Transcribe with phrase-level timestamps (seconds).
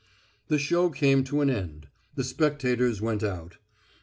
[0.47, 1.85] The show came to an end.
[2.15, 3.57] The spectators went out.